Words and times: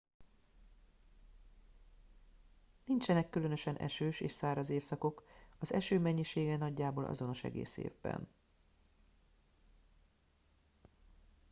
nincsenek 2.85 3.29
különösen 3.29 3.75
esős 3.77 4.19
és 4.19 4.31
száraz 4.31 4.69
évszakok 4.69 5.23
az 5.59 5.73
eső 5.73 5.99
mennyisége 5.99 6.57
nagyjából 6.57 7.05
azonos 7.05 7.43
egész 7.43 7.77
évben 7.77 8.27